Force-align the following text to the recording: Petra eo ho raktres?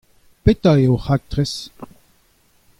Petra 0.45 0.73
eo 0.85 0.95
ho 0.95 0.95
raktres? 1.03 1.53